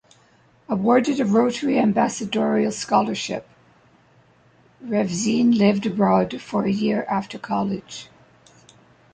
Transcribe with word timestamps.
Awarded 0.67 1.19
a 1.19 1.25
Rotary 1.25 1.77
Ambassadorial 1.77 2.71
Scholarship, 2.71 3.47
Revsine 4.83 5.55
lived 5.55 5.85
abroad 5.85 6.41
for 6.41 6.65
a 6.65 6.71
year 6.71 7.03
after 7.07 7.37
college. 7.37 8.09